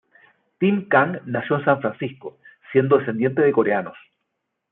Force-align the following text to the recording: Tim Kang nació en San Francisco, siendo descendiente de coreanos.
Tim 0.57 0.87
Kang 0.89 1.19
nació 1.25 1.59
en 1.59 1.65
San 1.65 1.79
Francisco, 1.79 2.39
siendo 2.71 2.97
descendiente 2.97 3.43
de 3.43 3.51
coreanos. 3.51 3.97